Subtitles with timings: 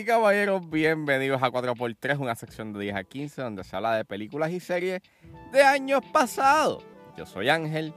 [0.00, 4.50] Caballeros, bienvenidos a 4x3, una sección de 10 a 15 donde se habla de películas
[4.50, 5.02] y series
[5.52, 6.82] de años pasados.
[7.14, 7.92] Yo soy Ángel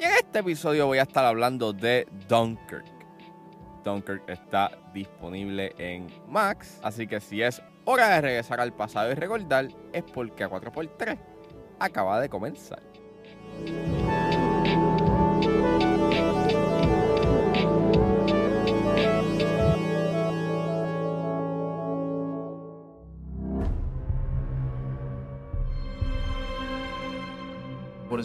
[0.00, 2.86] y en este episodio voy a estar hablando de Dunkirk.
[3.84, 9.14] Dunkirk está disponible en Max, así que si es hora de regresar al pasado y
[9.14, 11.18] recordar, es porque a 4x3
[11.78, 12.82] acaba de comenzar.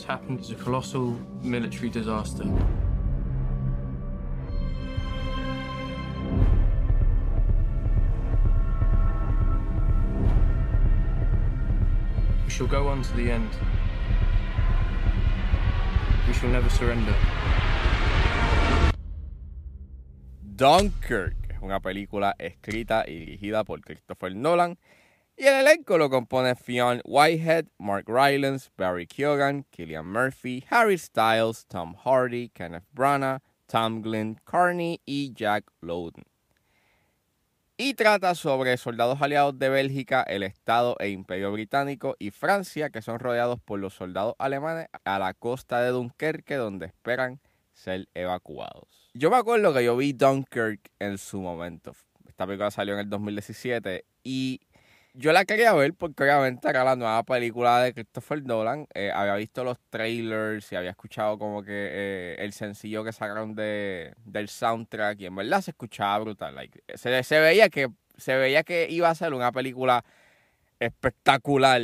[0.02, 2.46] Has happened is a colossal military disaster.
[12.46, 13.50] We shall go on to the end.
[16.28, 17.16] We shall never surrender.
[20.56, 24.80] Dunkirk una película escrita y dirigida por Christopher Nolan
[25.42, 31.66] y el elenco lo compone Fionn Whitehead, Mark Rylance, Barry Keoghan, Killian Murphy, Harry Styles,
[31.66, 36.26] Tom Hardy, Kenneth Branagh, Tom Glenn Carney y Jack Lowden.
[37.76, 43.02] Y trata sobre soldados aliados de Bélgica, el Estado e Imperio Británico y Francia que
[43.02, 47.40] son rodeados por los soldados alemanes a la costa de Dunkerque donde esperan
[47.74, 49.10] ser evacuados.
[49.16, 51.96] Yo me acuerdo que yo vi Dunkirk en su momento.
[52.28, 54.62] Esta película salió en el 2017 y
[55.14, 58.88] yo la quería ver porque obviamente era la nueva película de Christopher Nolan.
[58.94, 63.56] Eh, había visto los trailers y había escuchado como que eh, el sencillo que sacaron
[63.56, 66.56] de, del soundtrack y en verdad se escuchaba brutal.
[66.56, 70.06] Like, se, se, veía que, se veía que iba a ser una película
[70.80, 71.82] espectacular.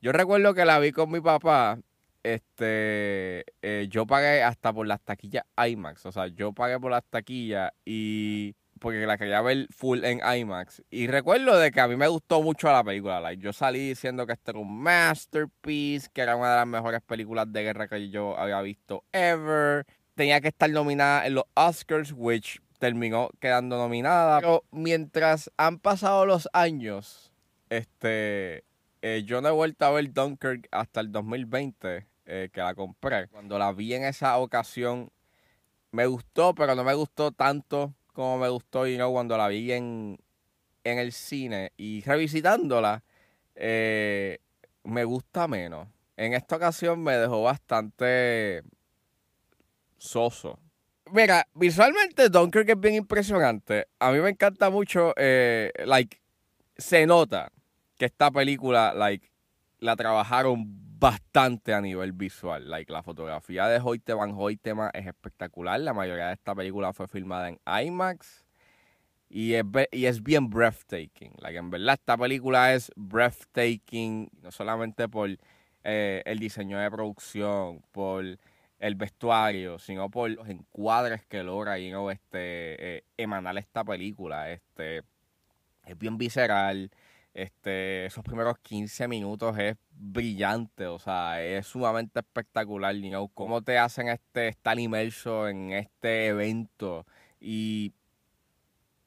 [0.00, 1.78] Yo recuerdo que la vi con mi papá.
[2.22, 6.06] Este, eh, yo pagué hasta por las taquillas IMAX.
[6.06, 10.82] O sea, yo pagué por las taquillas y porque la quería ver full en IMAX.
[10.90, 13.32] Y recuerdo de que a mí me gustó mucho la película.
[13.34, 17.52] Yo salí diciendo que este era un masterpiece, que era una de las mejores películas
[17.52, 19.86] de guerra que yo había visto ever.
[20.14, 24.40] Tenía que estar nominada en los Oscars, which terminó quedando nominada.
[24.40, 27.32] Pero mientras han pasado los años,
[27.70, 28.64] este,
[29.02, 33.28] eh, yo no he vuelto a ver Dunkirk hasta el 2020, eh, que la compré.
[33.28, 35.10] Cuando la vi en esa ocasión,
[35.92, 39.70] me gustó, pero no me gustó tanto como me gustó y no cuando la vi
[39.70, 40.18] en,
[40.82, 43.04] en el cine y revisitándola
[43.54, 44.40] eh,
[44.82, 45.86] me gusta menos.
[46.16, 48.64] En esta ocasión me dejó bastante
[49.98, 50.58] soso.
[51.12, 53.86] Mira, visualmente Dunkirk es bien impresionante.
[54.00, 56.20] A mí me encanta mucho, eh, like,
[56.76, 57.52] se nota
[57.96, 59.30] que esta película, like,
[59.78, 62.68] la trabajaron bastante a nivel visual.
[62.68, 65.80] Like, la fotografía de Hoyte Van Hoytema es espectacular.
[65.80, 68.44] La mayoría de esta película fue filmada en IMAX.
[69.30, 71.34] Y es, y es bien breathtaking.
[71.38, 75.30] Like, en verdad, esta película es breathtaking, no solamente por
[75.84, 78.24] eh, el diseño de producción, por
[78.78, 84.50] el vestuario, sino por los encuadres que logra you know, este, eh, emanar esta película.
[84.50, 85.02] Este,
[85.84, 86.90] es bien visceral.
[87.34, 93.78] Este, esos primeros 15 minutos es brillante, o sea, es sumamente espectacular, you cómo te
[93.78, 97.06] hacen este, estar inmerso en este evento.
[97.40, 97.92] Y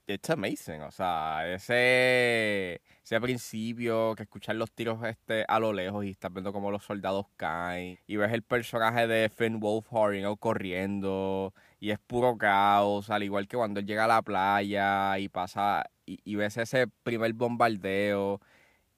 [0.08, 6.06] it's amazing, o sea, ese, ese principio que escuchar los tiros este, a lo lejos
[6.06, 11.54] y estás viendo cómo los soldados caen y ves el personaje de Finn Wolfhard, corriendo
[11.80, 15.90] y es puro caos, al igual que cuando él llega a la playa y pasa
[16.24, 18.42] y, ves ese primer bombardeo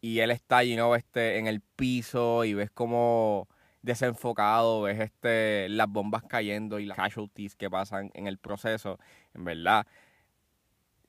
[0.01, 3.47] y él está you know, este, en el piso y ves como
[3.81, 8.99] desenfocado, ves este, las bombas cayendo y las casualties que pasan en el proceso,
[9.33, 9.85] en verdad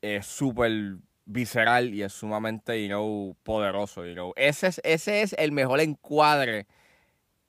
[0.02, 4.04] es súper visceral y es sumamente you know, poderoso.
[4.06, 4.32] You know.
[4.36, 6.66] ese, es, ese es el mejor encuadre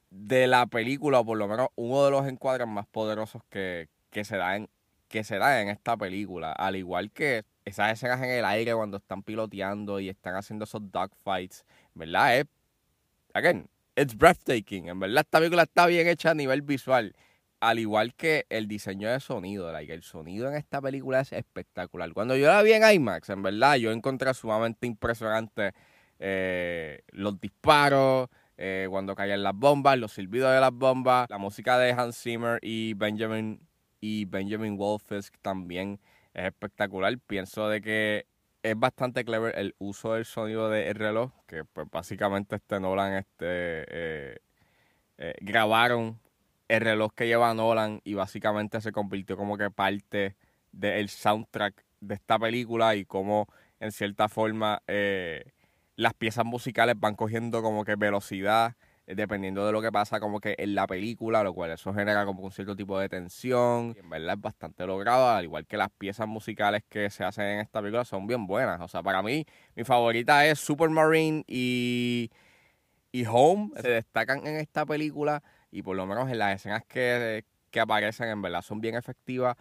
[0.09, 4.23] de la película, o por lo menos uno de los encuadres más poderosos que, que
[4.23, 4.69] se da en,
[5.09, 6.53] que se da en esta película.
[6.53, 10.81] Al igual que esas escenas en el aire cuando están piloteando y están haciendo esos
[10.91, 11.65] dogfights,
[11.95, 12.37] ¿verdad?
[12.37, 12.45] Es,
[13.33, 14.87] again, it's breathtaking.
[14.87, 17.15] En verdad, esta película está bien hecha a nivel visual.
[17.59, 22.13] Al igual que el diseño de sonido, like, el sonido en esta película es espectacular.
[22.13, 25.73] Cuando yo la vi en IMAX, en verdad, yo encontré sumamente impresionante
[26.19, 31.79] eh, los disparos, eh, cuando caían las bombas, los silbidos de las bombas, la música
[31.79, 33.59] de Hans Zimmer y Benjamin
[33.99, 35.99] y Benjamin Wolfisk también
[36.35, 37.17] es espectacular.
[37.25, 38.27] Pienso de que
[38.61, 43.45] es bastante clever el uso del sonido del reloj, que pues básicamente este Nolan este
[43.47, 44.37] eh,
[45.17, 46.19] eh, grabaron
[46.67, 50.35] el reloj que lleva Nolan y básicamente se convirtió como que parte
[50.71, 53.47] del soundtrack de esta película y como
[53.79, 55.51] en cierta forma, eh,
[55.95, 58.75] las piezas musicales van cogiendo como que velocidad
[59.07, 62.41] dependiendo de lo que pasa como que en la película, lo cual eso genera como
[62.43, 63.93] un cierto tipo de tensión.
[63.95, 67.45] Y en verdad es bastante logrado, al igual que las piezas musicales que se hacen
[67.45, 68.81] en esta película son bien buenas.
[68.81, 72.31] O sea, para mí, mi favorita es Supermarine y,
[73.11, 73.71] y Home.
[73.81, 78.29] Se destacan en esta película y por lo menos en las escenas que, que aparecen,
[78.29, 79.55] en verdad son bien efectivas.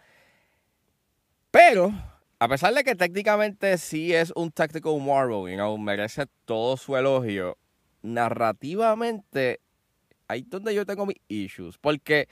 [1.51, 1.93] Pero
[2.39, 6.95] a pesar de que técnicamente sí es un tactical marvel, you know, merece todo su
[6.97, 7.57] elogio,
[8.05, 9.59] narrativamente
[10.27, 11.77] ahí es donde yo tengo mis issues.
[11.77, 12.27] Porque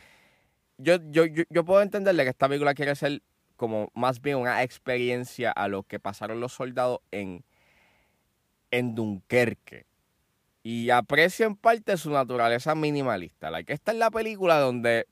[0.77, 3.21] yo, yo, yo, puedo entenderle que esta película quiere ser
[3.55, 7.43] como más bien una experiencia a lo que pasaron los soldados en,
[8.71, 9.85] en Dunkerque.
[10.63, 13.51] Y aprecio en parte su naturaleza minimalista.
[13.51, 15.07] Like, esta es la película donde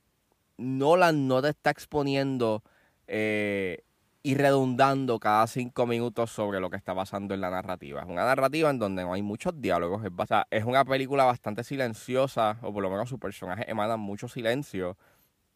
[0.58, 2.64] Nolan no te está exponiendo
[3.08, 3.84] eh,
[4.24, 8.02] y redundando cada cinco minutos sobre lo que está pasando en la narrativa.
[8.02, 10.04] Es una narrativa en donde no hay muchos diálogos.
[10.06, 10.12] Es,
[10.52, 14.96] es una película bastante silenciosa, o por lo menos sus personajes emanan mucho silencio.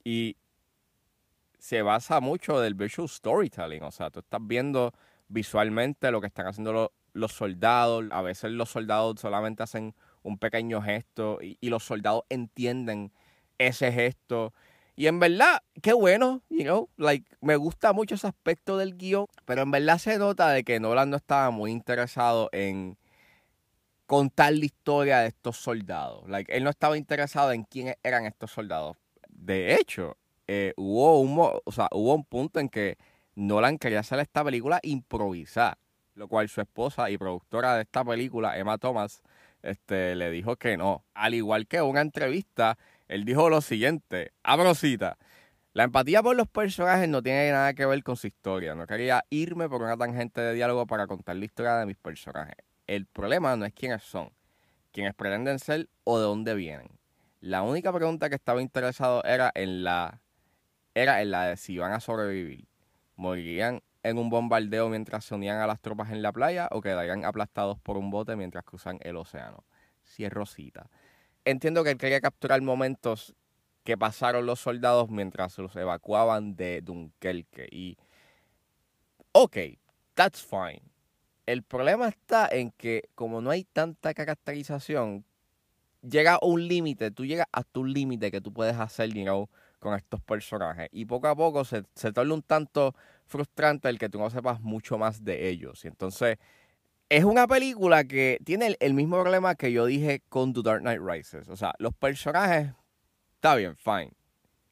[0.03, 0.37] Y
[1.59, 3.83] se basa mucho del visual storytelling.
[3.83, 4.93] O sea, tú estás viendo
[5.27, 8.05] visualmente lo que están haciendo los, soldados.
[8.11, 13.11] A veces los soldados solamente hacen un pequeño gesto y los soldados entienden
[13.57, 14.53] ese gesto
[14.95, 19.25] y en verdad, qué bueno, you know, like, me gusta mucho ese aspecto del guion,
[19.45, 22.97] pero en verdad se nota de que Nolan no estaba muy interesado en
[24.05, 26.27] contar la historia de estos soldados.
[26.29, 28.95] Like, él no estaba interesado en quiénes eran estos soldados.
[29.27, 30.15] De hecho,
[30.47, 32.97] eh, hubo, un, o sea, hubo un punto en que
[33.35, 35.77] Nolan quería hacer esta película improvisar,
[36.13, 39.21] lo cual su esposa y productora de esta película, Emma Thomas,
[39.61, 41.03] este, le dijo que no.
[41.13, 45.17] Al igual que una entrevista él dijo lo siguiente, abro cita.
[45.73, 48.75] La empatía por los personajes no tiene nada que ver con su historia.
[48.75, 52.55] No quería irme por una tangente de diálogo para contar la historia de mis personajes.
[52.87, 54.31] El problema no es quiénes son,
[54.91, 56.89] quiénes pretenden ser o de dónde vienen.
[57.41, 60.21] La única pregunta que estaba interesado era en la
[60.95, 62.67] era en la de si iban a sobrevivir.
[63.17, 67.25] ¿Morirían en un bombardeo mientras se unían a las tropas en la playa o quedarían
[67.25, 69.65] aplastados por un bote mientras cruzan el océano?
[70.05, 70.89] Cierro cita
[71.45, 73.35] entiendo que él quería capturar momentos
[73.83, 77.67] que pasaron los soldados mientras los evacuaban de Dunkerque.
[77.71, 77.97] Y,
[79.31, 79.57] ok,
[80.15, 80.81] that's fine.
[81.45, 85.23] El problema está en que como no hay tanta caracterización,
[86.01, 89.47] llega a un límite, tú llegas a tu límite que tú puedes hacer, you
[89.79, 90.89] con estos personajes.
[90.91, 92.95] Y poco a poco se, se torna un tanto
[93.27, 95.85] frustrante el que tú no sepas mucho más de ellos.
[95.85, 96.39] Y entonces
[97.09, 101.01] es una película que tiene el, mismo problema que yo dije con The Dark Knight
[101.01, 101.49] Rises.
[101.49, 102.71] O sea, los personajes,
[103.35, 104.13] está bien, fine.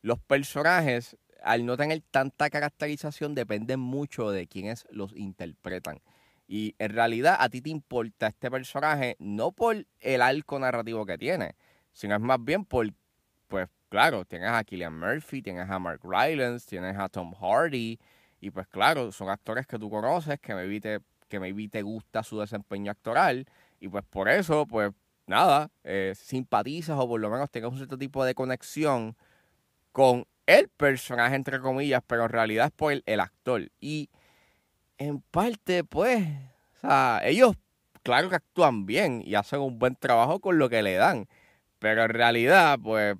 [0.01, 5.99] Los personajes, al no tener tanta caracterización, dependen mucho de quienes los interpretan.
[6.47, 11.17] Y en realidad a ti te importa este personaje no por el arco narrativo que
[11.17, 11.55] tiene,
[11.93, 12.87] sino es más bien por,
[13.47, 17.99] pues claro, tienes a Killian Murphy, tienes a Mark Rylance, tienes a Tom Hardy,
[18.41, 20.99] y pues claro, son actores que tú conoces, que me evite
[21.33, 23.47] que maybe te gusta su desempeño actoral
[23.79, 24.91] y pues por eso, pues
[25.25, 29.17] nada, eh, simpatizas o por lo menos tengas un cierto tipo de conexión
[29.91, 33.67] con el personaje, entre comillas, pero en realidad es por el, actor.
[33.81, 34.11] Y
[34.99, 36.23] en parte, pues,
[36.75, 37.55] o sea, ellos,
[38.03, 41.27] claro que actúan bien y hacen un buen trabajo con lo que le dan,
[41.79, 43.15] pero en realidad, pues,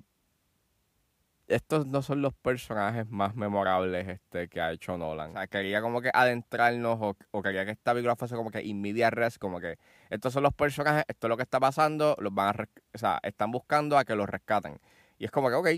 [1.46, 5.30] estos no son los personajes más memorables este, que ha hecho Nolan.
[5.30, 9.10] O sea, quería como que adentrarnos o, quería que esta película fuese como que inmedia
[9.10, 9.78] res, como que
[10.10, 13.20] estos son los personajes, esto es lo que está pasando, los van a, o sea,
[13.22, 14.80] están buscando a que los rescaten.
[15.18, 15.68] Y es como que, ok,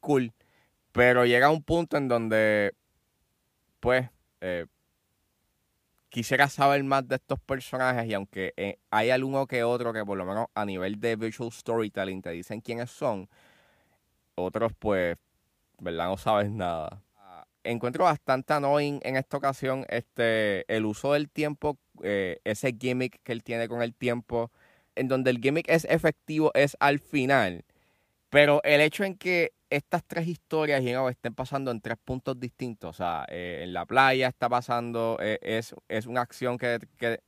[0.00, 0.32] cool.
[0.92, 2.74] Pero llega un punto en donde,
[3.80, 4.08] pues,
[4.40, 4.66] eh,
[6.08, 10.16] quisiera saber más de estos personajes y aunque eh, hay alguno que otro que por
[10.16, 13.28] lo menos a nivel de visual storytelling te dicen quiénes son,
[14.36, 15.16] otros pues,
[15.78, 16.06] ¿verdad?
[16.06, 17.02] No sabes nada.
[17.64, 23.32] Encuentro bastante annoying en esta ocasión este, el uso del tiempo, eh, ese gimmick que
[23.32, 24.52] él tiene con el tiempo,
[24.94, 27.64] en donde el gimmick es efectivo es al final,
[28.30, 32.92] pero el hecho en que estas tres historias estén pasando en tres puntos distintos, o
[32.92, 36.78] sea, eh, en la playa está pasando, eh, es, es, una acción que,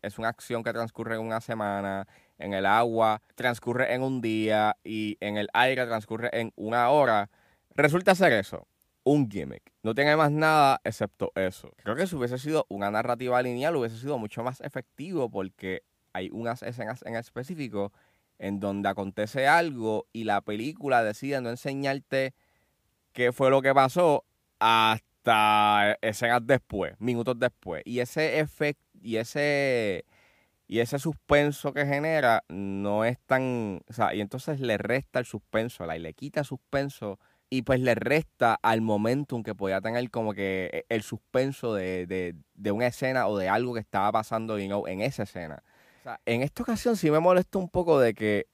[0.03, 2.07] es una acción que transcurre en una semana,
[2.38, 7.30] en el agua transcurre en un día y en el aire transcurre en una hora.
[7.75, 8.66] Resulta ser eso,
[9.04, 9.73] un gimmick.
[9.83, 11.73] No tiene más nada excepto eso.
[11.83, 16.30] Creo que si hubiese sido una narrativa lineal hubiese sido mucho más efectivo porque hay
[16.30, 17.92] unas escenas en específico
[18.38, 22.35] en donde acontece algo y la película decide no enseñarte
[23.12, 24.25] qué fue lo que pasó
[24.61, 27.83] hasta escenas después, minutos después.
[27.85, 30.04] Y ese efecto, y ese,
[30.69, 35.25] y ese suspenso que genera no es tan, o sea, y entonces le resta el
[35.25, 37.19] suspenso, la, y le quita suspenso
[37.51, 42.35] y pues le resta al momentum que podía tener como que e, el suspenso de,
[42.71, 45.63] una escena o de algo que estaba pasando en esa escena.
[46.27, 48.47] en esta ocasión sí me molesta un poco de que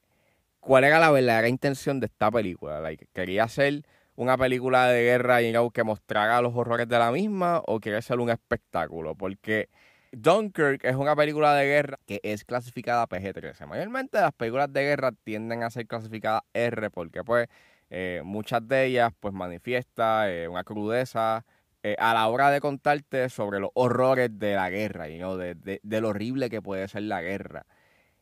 [0.60, 2.80] cuál era la verdadera intención de esta película.
[2.80, 3.82] Like, quería hacer
[4.14, 8.20] una película de guerra y que mostrara los horrores de la misma o quería ser
[8.20, 9.68] un espectáculo, porque
[10.16, 13.66] Dunkirk es una película de guerra que es clasificada PG-13.
[13.66, 17.48] Mayormente las películas de guerra tienden a ser clasificadas R porque pues
[17.90, 21.44] eh, muchas de ellas pues manifiesta eh, una crudeza
[21.82, 25.36] eh, a la hora de contarte sobre los horrores de la guerra, y ¿no?
[25.36, 27.66] de, de, lo horrible que puede ser la guerra.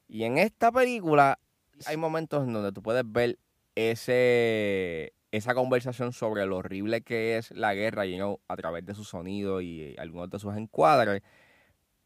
[0.08, 1.38] Y en esta película
[1.86, 3.38] hay momentos en donde tú puedes ver
[3.76, 9.04] ese, esa conversación sobre lo horrible que es la guerra y a través de su
[9.04, 11.22] sonido y algunos de sus encuadres.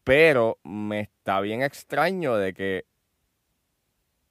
[0.07, 2.85] Pero me está bien extraño de que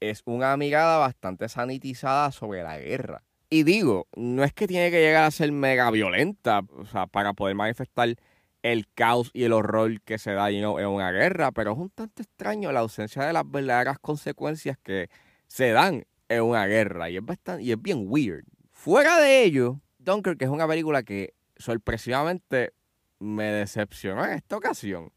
[0.00, 3.24] es una mirada bastante sanitizada sobre la guerra.
[3.50, 7.34] Y digo, no es que tiene que llegar a ser mega violenta, o sea, para
[7.34, 8.16] poder manifestar
[8.62, 12.22] el caos y el horror que se da en una guerra, pero es un tanto
[12.22, 15.10] extraño la ausencia de las verdaderas consecuencias que
[15.46, 18.46] se dan en una guerra y es bastante y es bien weird.
[18.72, 22.72] Fuera de ello, Dunkirk es una película que sorpresivamente
[23.18, 25.12] me decepcionó en esta ocasión.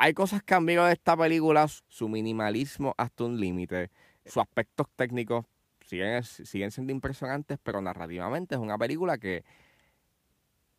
[0.00, 3.90] Hay cosas que han de esta película, su minimalismo hasta un límite,
[4.24, 5.44] sus aspectos técnicos
[5.84, 9.44] siguen, siguen siendo impresionantes, pero narrativamente es una película que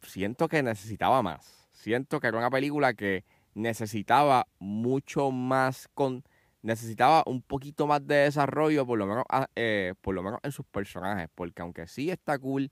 [0.01, 1.67] siento que necesitaba más.
[1.73, 6.23] Siento que era una película que necesitaba mucho más con
[6.61, 10.51] necesitaba un poquito más de desarrollo por lo menos ah, eh, por lo menos en
[10.51, 12.69] sus personajes porque aunque sí está cool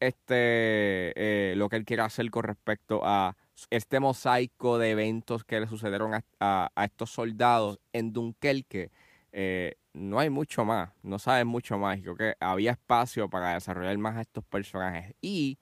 [0.00, 3.36] este eh, lo que él quiere hacer con respecto a
[3.70, 8.90] este mosaico de eventos que le sucedieron a, estos soldados en Dunkerque
[9.32, 12.00] eh, no hay mucho más, no sabes mucho más.
[12.00, 15.14] Creo que había espacio para desarrollar más a estos personajes.
[15.20, 15.58] Y,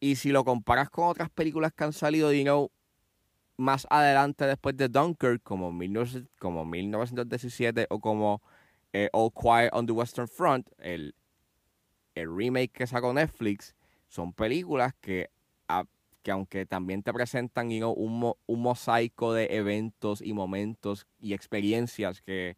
[0.00, 2.70] y si lo comparas con otras películas que han salido, you know,
[3.56, 5.72] más adelante después de Dunkirk, como,
[6.38, 8.42] como 1917 o como
[8.92, 11.14] eh, All Quiet on the Western Front, el,
[12.14, 13.74] el remake que sacó Netflix,
[14.08, 15.30] son películas que,
[16.22, 21.34] que aunque también te presentan you know, un, un mosaico de eventos y momentos y
[21.34, 22.56] experiencias que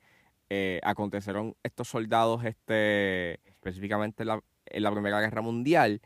[0.51, 6.03] eh, acontecieron estos soldados este, específicamente en la, en la, Primera Guerra Mundial,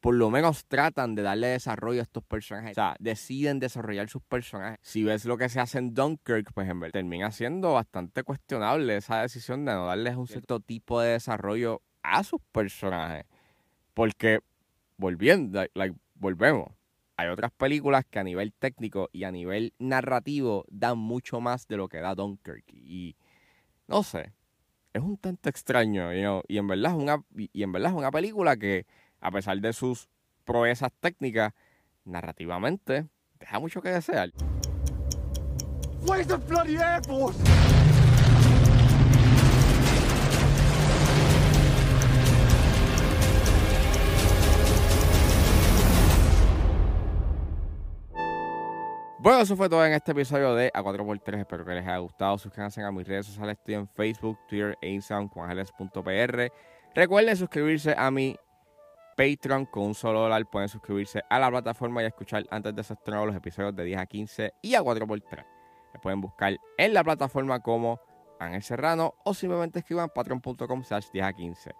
[0.00, 2.72] por lo menos tratan de darle desarrollo a estos personajes.
[2.72, 4.78] O sea, deciden desarrollar sus personajes.
[4.82, 8.96] Si ves lo que se hace en Dunkirk, pues en verdad, termina siendo bastante cuestionable
[8.96, 13.26] esa decisión de no darles un cierto tipo de desarrollo a sus personajes.
[13.92, 14.40] Porque,
[14.96, 16.68] volviendo, like, volvemos
[17.20, 21.76] hay otras películas que a nivel técnico y a nivel narrativo dan mucho más de
[21.76, 22.64] lo que da Dunkirk.
[22.72, 23.14] Y
[23.88, 24.32] no sé,
[24.94, 28.56] es un tanto extraño, y en verdad es una y en verdad es una película
[28.56, 28.86] que
[29.20, 30.08] a pesar de sus
[30.44, 31.52] proezas técnicas,
[32.04, 33.06] narrativamente
[33.38, 34.30] deja mucho que desear.
[49.22, 51.40] Bueno, eso fue todo en este episodio de A4x3.
[51.40, 52.38] Espero que les haya gustado.
[52.38, 53.58] Suscríbanse a mis redes sociales.
[53.58, 56.52] Estoy en Facebook, Twitter e Instagram, juangeles.pr.
[56.94, 58.34] Recuerden suscribirse a mi
[59.18, 60.46] Patreon con un solo dólar.
[60.46, 64.00] Pueden suscribirse a la plataforma y escuchar antes de ser estrenados los episodios de 10
[64.00, 65.44] a 15 y a 4x3.
[65.92, 68.00] Me pueden buscar en la plataforma como
[68.38, 71.72] Ángel Serrano o simplemente escriban patreon.com slash 10 a 15.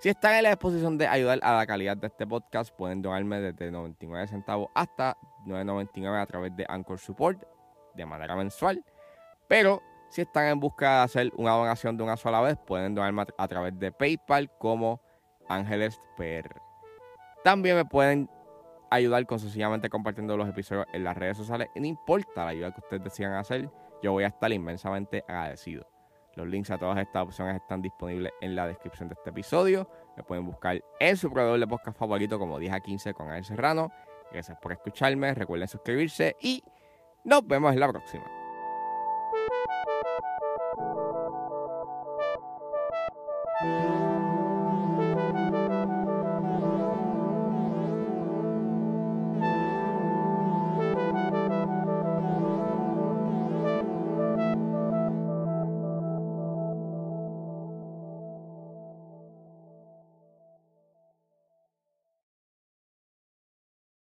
[0.00, 3.38] Si están en la disposición de ayudar a la calidad de este podcast, pueden donarme
[3.38, 5.16] desde 99 centavos hasta
[5.46, 7.42] 9.99 a través de Anchor Support
[7.94, 8.84] de manera mensual.
[9.48, 13.26] Pero si están en busca de hacer una donación de una sola vez, pueden donarme
[13.36, 15.00] a través de PayPal como
[15.48, 16.60] Ángeles PR.
[17.42, 18.28] También me pueden
[18.90, 21.68] ayudar con sencillamente compartiendo los episodios en las redes sociales.
[21.74, 23.70] No importa la ayuda que ustedes decidan hacer,
[24.02, 25.86] yo voy a estar inmensamente agradecido.
[26.34, 29.88] Los links a todas estas opciones están disponibles en la descripción de este episodio.
[30.16, 33.44] Me pueden buscar en su proveedor de podcast favorito como 10 a 15 con Ángel
[33.44, 33.90] Serrano.
[34.32, 35.34] Gracias por escucharme.
[35.34, 36.62] Recuerden suscribirse y
[37.24, 38.24] nos vemos en la próxima.